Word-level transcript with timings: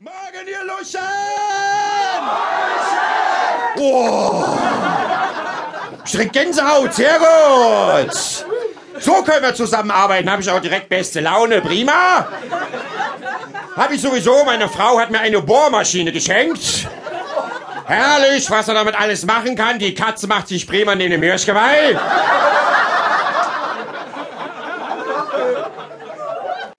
Morgen, 0.00 0.46
ihr 0.46 0.64
Luschen! 0.64 1.00
Oh. 3.80 4.44
Ich 6.04 6.12
krieg 6.12 6.32
Gänsehaut, 6.32 6.94
sehr 6.94 7.18
gut. 7.18 8.14
So 9.00 9.22
können 9.24 9.42
wir 9.42 9.56
zusammenarbeiten, 9.56 10.30
habe 10.30 10.40
ich 10.40 10.48
auch 10.48 10.60
direkt 10.60 10.88
beste 10.88 11.18
Laune, 11.18 11.60
prima. 11.60 12.28
Habe 13.76 13.94
ich 13.96 14.00
sowieso, 14.00 14.44
meine 14.44 14.68
Frau 14.68 15.00
hat 15.00 15.10
mir 15.10 15.18
eine 15.18 15.42
Bohrmaschine 15.42 16.12
geschenkt. 16.12 16.86
Herrlich, 17.86 18.48
was 18.52 18.68
er 18.68 18.74
damit 18.74 18.94
alles 18.94 19.26
machen 19.26 19.56
kann. 19.56 19.80
Die 19.80 19.94
Katze 19.94 20.28
macht 20.28 20.46
sich 20.46 20.68
prima 20.68 20.94
neben 20.94 21.10
dem 21.10 21.22
Hirschgeweih. 21.24 21.98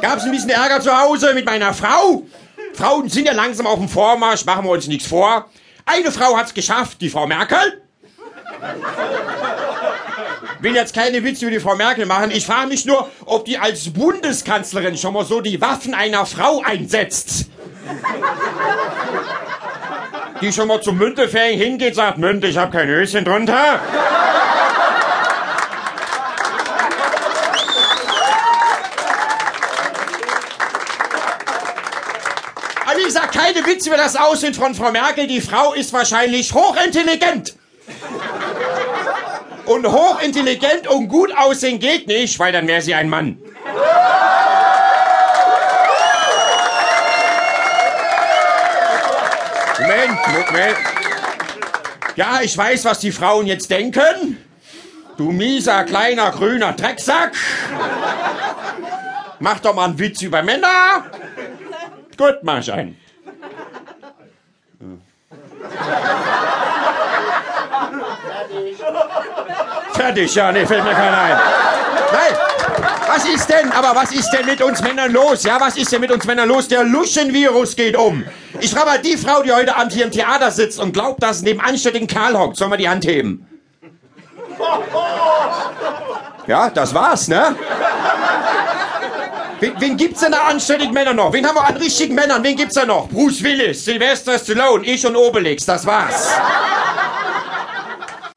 Gab's 0.00 0.22
ein 0.22 0.30
bisschen 0.30 0.50
Ärger 0.50 0.80
zu 0.80 0.96
Hause 0.96 1.34
mit 1.34 1.44
meiner 1.44 1.74
Frau? 1.74 2.22
Frauen 2.80 3.10
sind 3.10 3.26
ja 3.26 3.34
langsam 3.34 3.66
auf 3.66 3.78
dem 3.78 3.90
Vormarsch, 3.90 4.46
machen 4.46 4.64
wir 4.64 4.70
uns 4.70 4.86
nichts 4.86 5.06
vor. 5.06 5.50
Eine 5.84 6.10
Frau 6.10 6.34
hat's 6.34 6.54
geschafft, 6.54 7.02
die 7.02 7.10
Frau 7.10 7.26
Merkel. 7.26 7.82
Will 10.60 10.74
jetzt 10.74 10.94
keine 10.94 11.22
Witze 11.22 11.44
über 11.44 11.52
die 11.52 11.60
Frau 11.60 11.76
Merkel 11.76 12.06
machen. 12.06 12.30
Ich 12.30 12.46
frage 12.46 12.68
mich 12.68 12.86
nur, 12.86 13.10
ob 13.26 13.44
die 13.44 13.58
als 13.58 13.92
Bundeskanzlerin 13.92 14.96
schon 14.96 15.12
mal 15.12 15.26
so 15.26 15.42
die 15.42 15.60
Waffen 15.60 15.92
einer 15.92 16.24
Frau 16.24 16.62
einsetzt. 16.64 17.50
Die 20.40 20.50
schon 20.50 20.68
mal 20.68 20.80
zum 20.80 20.96
Müntefering 20.96 21.58
hingeht, 21.58 21.94
sagt, 21.94 22.16
Münte, 22.16 22.46
ich 22.46 22.56
habe 22.56 22.72
kein 22.72 22.88
Höschen 22.88 23.26
drunter. 23.26 23.78
Gesagt, 33.12 33.34
keine 33.34 33.66
Witze 33.66 33.88
über 33.88 33.96
das 33.96 34.14
Aussehen 34.14 34.54
von 34.54 34.74
Frau 34.74 34.92
Merkel. 34.92 35.26
Die 35.26 35.40
Frau 35.40 35.72
ist 35.72 35.92
wahrscheinlich 35.92 36.54
hochintelligent. 36.54 37.56
Und 39.66 39.86
hochintelligent 39.86 40.86
und 40.88 41.08
gut 41.08 41.36
aussehen 41.36 41.80
geht 41.80 42.06
nicht, 42.06 42.38
weil 42.38 42.52
dann 42.52 42.68
wäre 42.68 42.80
sie 42.82 42.94
ein 42.94 43.08
Mann. 43.08 43.38
Moment, 49.80 50.18
Moment. 50.28 50.76
Ja, 52.14 52.40
ich 52.42 52.56
weiß, 52.56 52.84
was 52.84 53.00
die 53.00 53.12
Frauen 53.12 53.46
jetzt 53.46 53.70
denken. 53.70 54.36
Du 55.16 55.32
mieser, 55.32 55.84
kleiner, 55.84 56.30
grüner 56.30 56.74
Drecksack. 56.74 57.32
Mach 59.40 59.58
doch 59.60 59.74
mal 59.74 59.86
einen 59.86 59.98
Witz 59.98 60.22
über 60.22 60.42
Männer. 60.42 61.10
Gut, 62.20 62.36
mach 62.42 62.58
ich 62.58 62.70
einen. 62.70 62.98
Fertig, 69.94 70.34
ja, 70.34 70.52
nee, 70.52 70.66
fällt 70.66 70.84
mir 70.84 70.92
keiner 70.92 71.18
ein. 71.18 71.38
Nein, 72.12 72.36
was 73.06 73.24
ist 73.24 73.48
denn, 73.48 73.72
aber 73.72 73.98
was 73.98 74.12
ist 74.12 74.30
denn 74.32 74.44
mit 74.44 74.60
uns 74.60 74.82
Männern 74.82 75.10
los? 75.10 75.44
Ja, 75.44 75.58
was 75.62 75.78
ist 75.78 75.90
denn 75.92 76.02
mit 76.02 76.12
uns 76.12 76.26
Männern 76.26 76.46
los? 76.46 76.68
Der 76.68 76.84
Luschenvirus 76.84 77.74
geht 77.74 77.96
um. 77.96 78.22
Ich 78.60 78.70
frage 78.70 78.86
mal 78.86 78.98
die 78.98 79.16
Frau, 79.16 79.42
die 79.42 79.52
heute 79.52 79.74
Abend 79.74 79.94
hier 79.94 80.04
im 80.04 80.10
Theater 80.10 80.50
sitzt 80.50 80.78
und 80.78 80.92
glaubt, 80.92 81.22
dass 81.22 81.40
neben 81.40 81.62
anständigen 81.62 82.06
Karl 82.06 82.38
hockt. 82.38 82.58
Sollen 82.58 82.70
wir 82.70 82.76
die 82.76 82.88
Hand 82.90 83.06
heben? 83.06 83.46
Ja, 86.46 86.68
das 86.68 86.92
war's, 86.92 87.28
ne? 87.28 87.56
Wen, 89.60 89.74
wen 89.78 89.96
gibt's 89.98 90.20
denn 90.20 90.32
da 90.32 90.44
anständig 90.44 90.90
Männer 90.90 91.12
noch? 91.12 91.34
Wen 91.34 91.46
haben 91.46 91.54
wir 91.54 91.64
an 91.64 91.76
richtigen 91.76 92.14
Männern? 92.14 92.42
Wen 92.42 92.56
gibt's 92.56 92.74
da 92.74 92.86
noch? 92.86 93.08
Bruce 93.10 93.42
Willis, 93.42 93.84
Sylvester 93.84 94.38
Stallone, 94.38 94.84
ich 94.86 95.06
und 95.06 95.16
Obelix, 95.16 95.66
das 95.66 95.84
war's. 95.84 96.28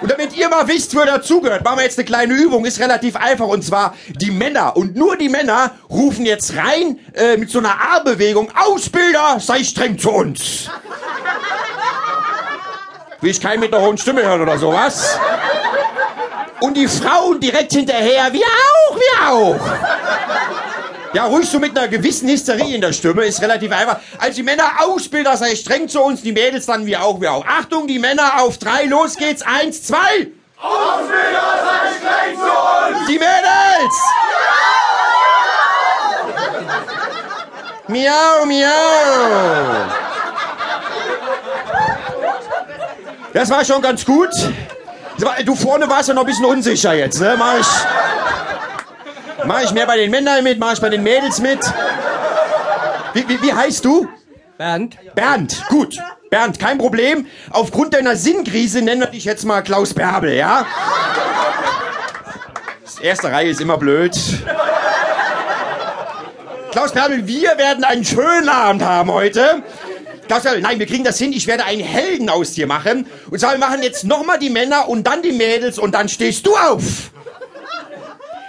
Und 0.00 0.10
damit 0.10 0.36
ihr 0.36 0.48
mal 0.48 0.66
wisst, 0.66 0.94
wer 0.96 1.06
dazugehört, 1.06 1.64
machen 1.64 1.78
wir 1.78 1.84
jetzt 1.84 1.98
eine 1.98 2.04
kleine 2.04 2.34
Übung, 2.34 2.64
ist 2.64 2.80
relativ 2.80 3.14
einfach. 3.14 3.46
Und 3.46 3.64
zwar 3.64 3.94
die 4.08 4.32
Männer 4.32 4.76
und 4.76 4.96
nur 4.96 5.16
die 5.16 5.28
Männer 5.28 5.70
rufen 5.88 6.26
jetzt 6.26 6.56
rein 6.56 6.98
äh, 7.14 7.36
mit 7.36 7.48
so 7.48 7.60
einer 7.60 7.80
Armbewegung, 7.80 8.50
Ausbilder, 8.54 9.38
sei 9.38 9.62
streng 9.62 9.96
zu 9.96 10.10
uns. 10.10 10.68
Will 13.20 13.30
ich 13.30 13.40
keinen 13.40 13.60
mit 13.60 13.72
einer 13.72 13.86
hohen 13.86 13.96
Stimme 13.96 14.24
hören 14.24 14.42
oder 14.42 14.58
sowas. 14.58 15.16
Und 16.60 16.76
die 16.76 16.88
Frauen 16.88 17.40
direkt 17.40 17.72
hinterher, 17.72 18.32
wir 18.32 18.46
auch, 18.46 18.96
wir 18.96 19.28
auch. 19.30 19.60
Ja, 21.14 21.26
ruhig 21.26 21.48
so 21.48 21.60
mit 21.60 21.78
einer 21.78 21.86
gewissen 21.86 22.28
Hysterie 22.28 22.74
in 22.74 22.80
der 22.80 22.92
Stimme, 22.92 23.24
ist 23.24 23.40
relativ 23.40 23.70
einfach. 23.70 24.00
Also 24.18 24.34
die 24.34 24.42
Männer, 24.42 24.64
Ausbilder, 24.80 25.36
sei 25.36 25.54
streng 25.54 25.88
zu 25.88 26.02
uns, 26.02 26.22
die 26.22 26.32
Mädels 26.32 26.66
dann 26.66 26.86
wir 26.86 27.02
auch, 27.04 27.20
wir 27.20 27.32
auch. 27.32 27.46
Achtung, 27.46 27.86
die 27.86 28.00
Männer 28.00 28.42
auf 28.42 28.58
drei, 28.58 28.86
los 28.86 29.14
geht's, 29.14 29.42
eins, 29.42 29.84
zwei. 29.84 30.28
Ausbilder, 30.60 31.54
sei 31.62 31.92
streng 32.00 32.36
zu 32.36 32.98
uns! 32.98 33.06
Die 33.06 33.18
Mädels! 33.18 33.94
Miau, 37.86 38.46
miau. 38.46 39.86
Das 43.32 43.50
war 43.50 43.64
schon 43.64 43.82
ganz 43.82 44.04
gut. 44.04 44.30
Du 45.44 45.54
vorne 45.54 45.88
warst 45.88 46.08
ja 46.08 46.14
noch 46.14 46.22
ein 46.22 46.26
bisschen 46.26 46.44
unsicher 46.44 46.94
jetzt, 46.94 47.20
ne? 47.20 47.36
Mach 47.38 47.58
ich, 47.60 47.66
mach 49.46 49.62
ich 49.62 49.72
mehr 49.72 49.86
bei 49.86 49.96
den 49.96 50.10
Männern 50.10 50.42
mit, 50.44 50.58
mach 50.58 50.72
ich 50.72 50.80
bei 50.80 50.90
den 50.90 51.02
Mädels 51.02 51.40
mit. 51.40 51.60
Wie, 53.12 53.28
wie, 53.28 53.42
wie 53.42 53.52
heißt 53.52 53.84
du? 53.84 54.08
Bernd? 54.58 54.96
Bernd, 55.14 55.62
gut. 55.68 55.98
Bernd, 56.30 56.58
kein 56.58 56.78
Problem. 56.78 57.26
Aufgrund 57.50 57.94
deiner 57.94 58.16
Sinnkrise 58.16 58.82
nennen 58.82 59.02
wir 59.02 59.08
dich 59.08 59.24
jetzt 59.24 59.44
mal 59.44 59.62
Klaus 59.62 59.94
Bärbel, 59.94 60.34
ja? 60.34 60.66
Das 62.84 62.98
erste 62.98 63.30
Reihe 63.30 63.50
ist 63.50 63.60
immer 63.60 63.78
blöd. 63.78 64.16
Klaus 66.72 66.92
Bärbel, 66.92 67.26
wir 67.26 67.56
werden 67.56 67.84
einen 67.84 68.04
schönen 68.04 68.48
Abend 68.48 68.82
haben 68.82 69.12
heute. 69.12 69.62
Klaus 70.26 70.42
Bärbel, 70.42 70.60
nein, 70.60 70.78
wir 70.80 70.86
kriegen 70.86 71.04
das 71.04 71.18
hin. 71.18 71.32
Ich 71.32 71.46
werde 71.46 71.64
einen 71.64 71.82
Helden 71.82 72.28
aus 72.28 72.52
dir 72.52 72.66
machen. 72.66 73.06
Und 73.30 73.38
zwar, 73.38 73.52
wir 73.52 73.58
machen 73.58 73.82
jetzt 73.82 74.04
nochmal 74.04 74.38
die 74.38 74.50
Männer 74.50 74.88
und 74.88 75.06
dann 75.06 75.22
die 75.22 75.32
Mädels 75.32 75.78
und 75.78 75.94
dann 75.94 76.08
stehst 76.08 76.46
du 76.46 76.56
auf. 76.56 77.12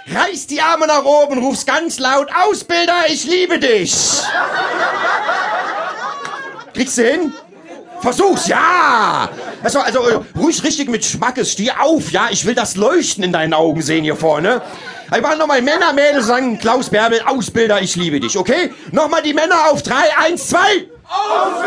Reiß 0.08 0.46
die 0.46 0.60
Arme 0.60 0.86
nach 0.86 1.04
oben, 1.04 1.38
rufst 1.38 1.66
ganz 1.66 1.98
laut, 1.98 2.28
Ausbilder, 2.44 3.06
ich 3.08 3.24
liebe 3.24 3.58
dich. 3.58 3.92
Kriegst 6.72 6.98
du 6.98 7.02
hin? 7.02 7.32
Versuch's, 8.00 8.46
ja! 8.46 9.28
Also, 9.62 9.80
also 9.80 10.24
ruhig 10.36 10.62
richtig 10.62 10.88
mit 10.88 11.04
Schmackes, 11.04 11.52
steh 11.52 11.72
auf, 11.72 12.12
ja? 12.12 12.28
Ich 12.30 12.44
will 12.44 12.54
das 12.54 12.76
Leuchten 12.76 13.24
in 13.24 13.32
deinen 13.32 13.52
Augen 13.52 13.82
sehen 13.82 14.04
hier 14.04 14.14
vorne. 14.14 14.62
Wir 15.10 15.22
machen 15.22 15.38
nochmal 15.38 15.62
Männer, 15.62 15.92
Mädels 15.92 16.26
sagen, 16.26 16.58
Klaus 16.58 16.90
Bärbel, 16.90 17.20
Ausbilder, 17.26 17.80
ich 17.80 17.96
liebe 17.96 18.20
dich, 18.20 18.36
okay? 18.36 18.72
Nochmal 18.92 19.22
die 19.22 19.34
Männer 19.34 19.70
auf 19.70 19.82
drei, 19.82 20.16
eins, 20.18 20.48
zwei! 20.48 20.88
Ausbilder, 21.08 21.65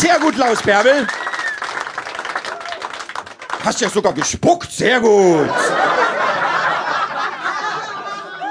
Sehr 0.00 0.18
gut, 0.18 0.34
Klaus 0.34 0.62
Bärbel. 0.62 1.06
Hast 3.62 3.82
ja 3.82 3.90
sogar 3.90 4.14
gespuckt, 4.14 4.72
sehr 4.72 4.98
gut. 4.98 5.46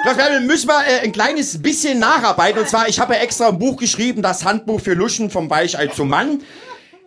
Klaus 0.03 0.15
Bärbel, 0.15 0.41
müssen 0.41 0.69
wir 0.69 0.79
äh, 0.85 0.99
ein 0.99 1.11
kleines 1.11 1.59
bisschen 1.59 1.97
nacharbeiten. 1.97 2.61
Und 2.61 2.69
zwar, 2.69 2.87
ich 2.87 2.99
habe 2.99 3.15
ja 3.15 3.21
extra 3.21 3.47
ein 3.47 3.57
Buch 3.57 3.77
geschrieben, 3.77 4.21
das 4.21 4.45
Handbuch 4.45 4.79
für 4.79 4.93
Luschen 4.93 5.31
vom 5.31 5.49
Weichei 5.49 5.87
zum 5.87 6.09
Mann. 6.09 6.43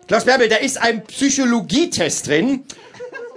Klaus 0.09 0.25
Bärbel, 0.25 0.49
da 0.49 0.57
ist 0.57 0.77
ein 0.77 1.05
Psychologietest 1.05 2.27
drin. 2.27 2.65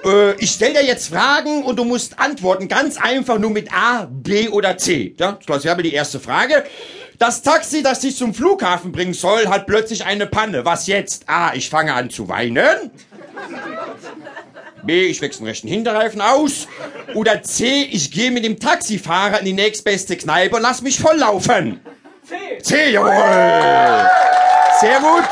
Äh, 0.05 0.35
ich 0.38 0.50
stelle 0.50 0.81
dir 0.81 0.85
jetzt 0.85 1.11
Fragen 1.11 1.62
und 1.62 1.76
du 1.76 1.85
musst 1.85 2.19
antworten, 2.19 2.67
ganz 2.67 2.97
einfach 3.00 3.38
nur 3.38 3.50
mit 3.50 3.73
A, 3.73 4.09
B 4.11 4.49
oder 4.49 4.76
C. 4.76 5.14
Ja, 5.20 5.38
Klaus 5.47 5.62
Bärbel, 5.62 5.85
die 5.85 5.93
erste 5.93 6.19
Frage. 6.19 6.64
Das 7.19 7.43
Taxi, 7.43 7.83
das 7.83 8.01
dich 8.01 8.17
zum 8.17 8.35
Flughafen 8.35 8.93
bringen 8.93 9.15
soll, 9.15 9.49
hat 9.49 9.67
plötzlich 9.67 10.05
eine 10.05 10.27
Panne. 10.27 10.65
Was 10.65 10.87
jetzt? 10.87 11.29
A, 11.29 11.55
ich 11.55 11.71
fange 11.71 11.95
an 11.95 12.11
zu 12.11 12.29
weinen. 12.29 12.91
B, 14.83 15.07
ich 15.07 15.21
wechsle 15.21 15.41
den 15.41 15.49
rechten 15.49 15.69
Hinterreifen 15.69 16.21
aus. 16.21 16.69
Oder 17.15 17.43
C, 17.43 17.83
ich 17.91 18.11
gehe 18.11 18.31
mit 18.31 18.45
dem 18.45 18.61
Taxifahrer 18.61 19.39
in 19.41 19.47
die 19.47 19.53
nächstbeste 19.55 20.17
Kneipe 20.17 20.57
und 20.57 20.63
lass 20.63 20.83
mich 20.83 21.01
volllaufen. 21.01 21.81
C. 22.29 22.63
C, 22.63 22.91
jawohl. 22.91 24.11
Sehr 24.81 25.01
gut. 25.01 25.29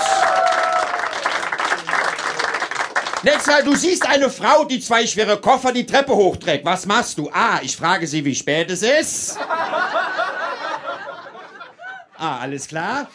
Nächstes 3.24 3.46
Mal, 3.46 3.62
du 3.62 3.74
siehst 3.74 4.06
eine 4.06 4.28
Frau, 4.28 4.64
die 4.64 4.80
zwei 4.80 5.06
schwere 5.06 5.40
Koffer 5.40 5.72
die 5.72 5.86
Treppe 5.86 6.14
hochträgt. 6.14 6.64
Was 6.64 6.84
machst 6.86 7.18
du? 7.18 7.30
A, 7.30 7.60
ich 7.62 7.76
frage 7.76 8.06
sie, 8.06 8.24
wie 8.24 8.34
spät 8.34 8.70
es 8.70 8.82
ist. 8.82 9.38
Ah, 12.16 12.40
alles 12.40 12.68
klar. 12.68 13.08